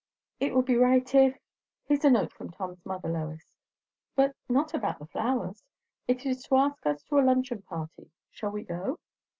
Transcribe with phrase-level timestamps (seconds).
[0.39, 1.37] "It would be right, if.
[1.85, 3.45] Here's a note from Tom's mother, Lois
[4.15, 5.61] but not about the flowers.
[6.07, 8.09] It is to ask us to a luncheon party.
[8.31, 8.97] Shall we go?"